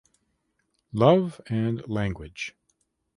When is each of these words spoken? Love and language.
Love 0.93 1.39
and 1.45 1.87
language. 1.87 2.55